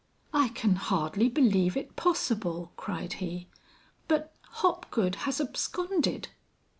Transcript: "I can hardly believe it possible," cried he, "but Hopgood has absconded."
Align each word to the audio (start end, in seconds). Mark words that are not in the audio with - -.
"I 0.33 0.47
can 0.49 0.77
hardly 0.77 1.29
believe 1.29 1.77
it 1.77 1.95
possible," 1.95 2.71
cried 2.75 3.13
he, 3.21 3.49
"but 4.07 4.33
Hopgood 4.47 5.13
has 5.29 5.39
absconded." 5.39 6.29